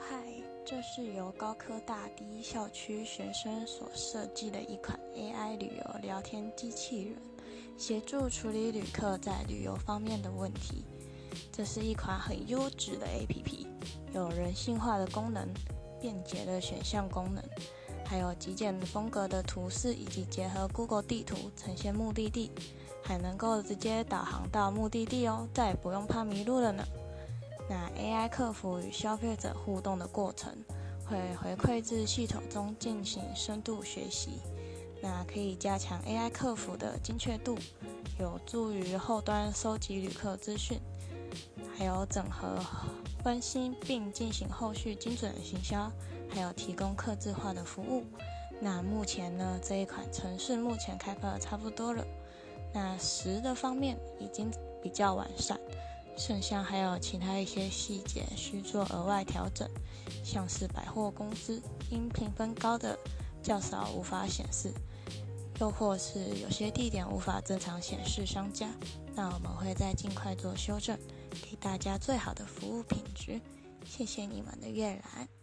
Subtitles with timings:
[0.00, 0.16] 嗨，
[0.64, 7.16] 这是由高科大第一校区学生所设计的一款 AI 旅游聊天机器人，
[7.76, 10.84] 协助处理旅客在旅游方面的问题。
[11.50, 13.66] 这是一款很优质的 APP，
[14.14, 15.48] 有人性化的功能、
[16.00, 17.42] 便捷的选项功能，
[18.06, 22.52] 还有极简风格的图示，以及结合 Google 地图呈现目的地，
[23.02, 26.84] 还能够直接导航到目的地哦，再也不用怕迷路了呢。
[28.28, 30.52] 客服与消费者互动的过程，
[31.06, 34.40] 会回馈至系统中进行深度学习，
[35.02, 37.58] 那可以加强 AI 客服的精确度，
[38.20, 40.78] 有助于后端收集旅客资讯，
[41.76, 42.58] 还有整合
[43.24, 45.90] 分析并进行后续精准的行销，
[46.28, 48.04] 还有提供客制化的服务。
[48.60, 52.04] 那目前呢，这一款城市目前开发的差不多了，
[52.74, 54.50] 那实的方面已经
[54.82, 55.58] 比较完善。
[56.18, 59.68] 剩下还有其他一些细节需做额外调整，
[60.24, 62.98] 像是百货公司因评分高的
[63.42, 64.72] 较少无法显示，
[65.60, 68.68] 又或是有些地点无法正常显示商家，
[69.14, 70.98] 那我们会再尽快做修正，
[71.30, 73.40] 给大家最好的服务品质。
[73.86, 75.37] 谢谢你们的阅览。